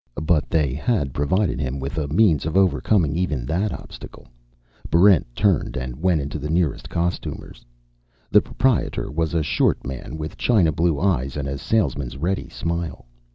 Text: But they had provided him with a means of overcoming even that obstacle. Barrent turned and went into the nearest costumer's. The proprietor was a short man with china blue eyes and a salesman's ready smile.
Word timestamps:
But 0.23 0.49
they 0.49 0.73
had 0.73 1.13
provided 1.13 1.59
him 1.61 1.77
with 1.79 1.99
a 1.99 2.07
means 2.07 2.47
of 2.47 2.57
overcoming 2.57 3.15
even 3.15 3.45
that 3.45 3.71
obstacle. 3.71 4.25
Barrent 4.89 5.27
turned 5.35 5.77
and 5.77 6.01
went 6.01 6.21
into 6.21 6.39
the 6.39 6.49
nearest 6.49 6.89
costumer's. 6.89 7.63
The 8.31 8.41
proprietor 8.41 9.11
was 9.11 9.35
a 9.35 9.43
short 9.43 9.85
man 9.85 10.17
with 10.17 10.37
china 10.39 10.71
blue 10.71 10.99
eyes 10.99 11.37
and 11.37 11.47
a 11.47 11.59
salesman's 11.59 12.17
ready 12.17 12.49
smile. 12.49 13.05